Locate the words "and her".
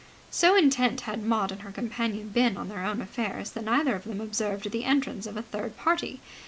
1.51-1.69